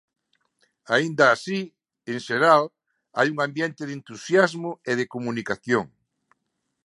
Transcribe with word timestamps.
Aínda 0.95 1.25
así, 1.35 1.59
en 2.11 2.19
xeral, 2.27 2.63
hai 3.17 3.27
un 3.33 3.39
ambiente 3.47 3.81
de 3.85 3.93
entusiasmo 3.99 4.71
e 4.89 4.91
de 4.99 5.05
comunicación. 5.13 5.85